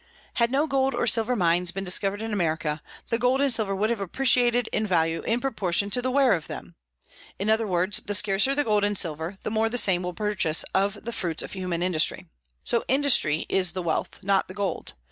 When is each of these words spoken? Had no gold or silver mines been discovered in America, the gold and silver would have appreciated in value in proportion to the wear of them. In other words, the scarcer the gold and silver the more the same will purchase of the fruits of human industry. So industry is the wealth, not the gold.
Had 0.33 0.49
no 0.49 0.65
gold 0.65 0.95
or 0.95 1.05
silver 1.05 1.35
mines 1.35 1.71
been 1.71 1.83
discovered 1.83 2.23
in 2.23 2.33
America, 2.33 2.81
the 3.09 3.19
gold 3.19 3.39
and 3.39 3.53
silver 3.53 3.75
would 3.75 3.91
have 3.91 4.01
appreciated 4.01 4.67
in 4.73 4.87
value 4.87 5.21
in 5.27 5.39
proportion 5.39 5.91
to 5.91 6.01
the 6.01 6.09
wear 6.09 6.33
of 6.33 6.47
them. 6.47 6.73
In 7.37 7.51
other 7.51 7.67
words, 7.67 7.99
the 8.01 8.15
scarcer 8.15 8.55
the 8.55 8.63
gold 8.63 8.83
and 8.83 8.97
silver 8.97 9.37
the 9.43 9.51
more 9.51 9.69
the 9.69 9.77
same 9.77 10.01
will 10.01 10.15
purchase 10.15 10.65
of 10.73 11.05
the 11.05 11.13
fruits 11.13 11.43
of 11.43 11.51
human 11.53 11.83
industry. 11.83 12.25
So 12.63 12.83
industry 12.87 13.45
is 13.47 13.73
the 13.73 13.83
wealth, 13.83 14.23
not 14.23 14.47
the 14.47 14.55
gold. 14.55 14.93